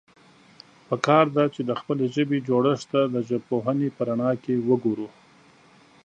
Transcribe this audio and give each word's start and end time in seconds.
پکار 0.87 1.25
ده، 1.35 1.43
چې 1.55 1.61
د 1.69 1.71
خپلې 1.79 2.05
ژبې 2.15 2.37
جوړښت 2.47 2.85
ته 2.91 3.01
د 3.13 3.15
ژبپوهنې 3.29 3.89
په 3.95 4.01
رڼا 4.07 4.31
کې 4.43 4.63
وګورو. 4.67 5.07